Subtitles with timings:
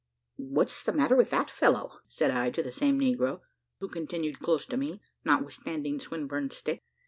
[0.37, 3.41] "What's the matter with that fellow?" said I to the same negro,
[3.79, 6.81] who continued close to me, notwithstanding Swinburne's stick.